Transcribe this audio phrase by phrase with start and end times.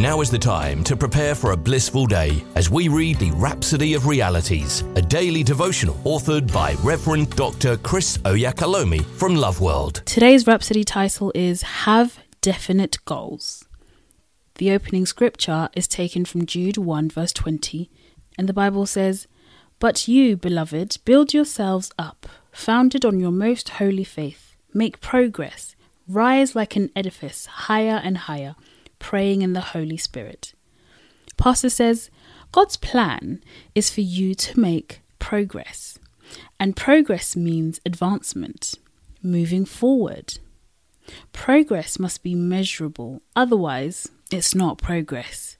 [0.00, 3.92] Now is the time to prepare for a blissful day as we read the Rhapsody
[3.92, 7.76] of Realities, a daily devotional authored by Reverend Dr.
[7.76, 10.00] Chris Oyakhilome from Love World.
[10.06, 13.66] Today's Rhapsody title is Have Definite Goals.
[14.54, 17.90] The opening scripture is taken from Jude 1, verse 20,
[18.38, 19.26] and the Bible says,
[19.80, 25.76] But you, beloved, build yourselves up, founded on your most holy faith, make progress,
[26.08, 28.56] rise like an edifice, higher and higher
[29.00, 30.54] praying in the Holy Spirit.
[31.36, 32.10] Pastor says
[32.52, 33.42] God's plan
[33.74, 35.98] is for you to make progress,
[36.60, 38.74] and progress means advancement,
[39.22, 40.38] moving forward.
[41.32, 45.56] Progress must be measurable, otherwise, it's not progress.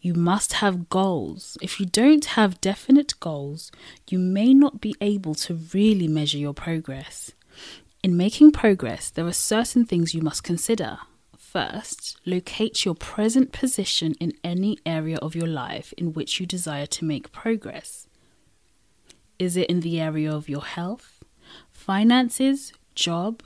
[0.00, 1.56] You must have goals.
[1.62, 3.72] If you don't have definite goals,
[4.08, 7.32] you may not be able to really measure your progress.
[8.02, 10.98] In making progress, there are certain things you must consider.
[11.54, 16.86] First, locate your present position in any area of your life in which you desire
[16.86, 18.08] to make progress.
[19.38, 21.22] Is it in the area of your health,
[21.70, 23.44] finances, job,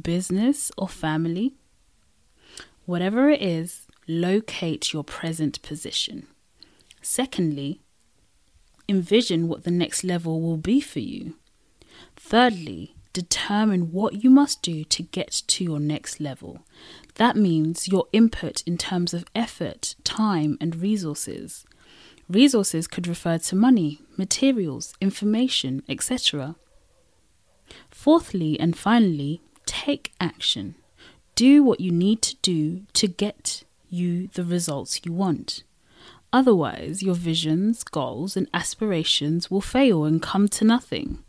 [0.00, 1.52] business, or family?
[2.86, 6.28] Whatever it is, locate your present position.
[7.02, 7.82] Secondly,
[8.88, 11.34] envision what the next level will be for you.
[12.16, 16.60] Thirdly, determine what you must do to get to your next level.
[17.16, 21.66] That means your input in terms of effort, time, and resources.
[22.28, 26.54] Resources could refer to money, materials, information, etc.
[27.90, 30.76] Fourthly and finally, take action.
[31.34, 35.64] Do what you need to do to get you the results you want.
[36.32, 41.24] Otherwise, your visions, goals, and aspirations will fail and come to nothing.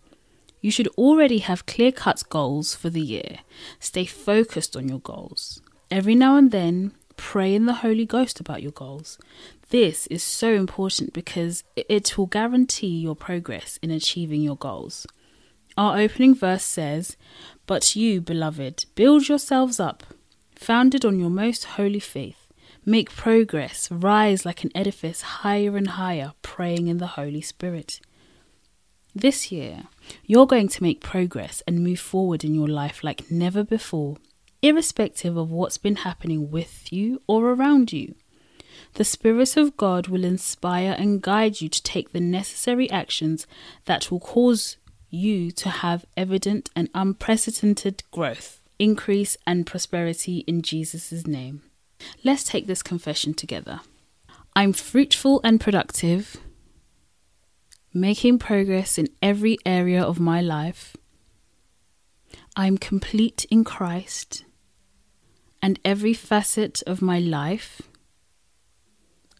[0.61, 3.39] You should already have clear cut goals for the year.
[3.79, 5.61] Stay focused on your goals.
[5.89, 9.17] Every now and then, pray in the Holy Ghost about your goals.
[9.69, 15.07] This is so important because it will guarantee your progress in achieving your goals.
[15.77, 17.17] Our opening verse says,
[17.65, 20.03] But you, beloved, build yourselves up,
[20.55, 22.47] founded on your most holy faith.
[22.85, 27.99] Make progress, rise like an edifice higher and higher, praying in the Holy Spirit.
[29.13, 29.83] This year,
[30.25, 34.17] you're going to make progress and move forward in your life like never before,
[34.61, 38.15] irrespective of what's been happening with you or around you.
[38.93, 43.47] The Spirit of God will inspire and guide you to take the necessary actions
[43.85, 44.77] that will cause
[45.09, 51.63] you to have evident and unprecedented growth, increase, and prosperity in Jesus' name.
[52.23, 53.81] Let's take this confession together.
[54.55, 56.37] I'm fruitful and productive
[57.93, 60.95] making progress in every area of my life.
[62.55, 64.45] I am complete in Christ,
[65.61, 67.81] and every facet of my life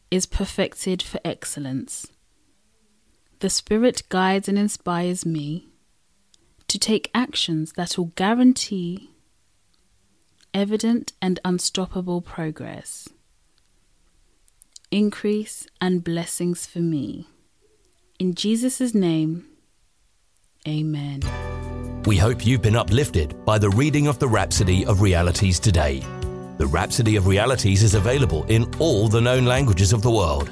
[0.09, 2.07] is perfected for excellence.
[3.39, 5.69] The Spirit guides and inspires me
[6.67, 9.09] to take actions that will guarantee
[10.53, 13.07] evident and unstoppable progress,
[14.91, 17.27] increase, and blessings for me.
[18.21, 19.47] In Jesus' name,
[20.67, 21.21] amen.
[22.05, 26.03] We hope you've been uplifted by the reading of the Rhapsody of Realities today.
[26.59, 30.51] The Rhapsody of Realities is available in all the known languages of the world.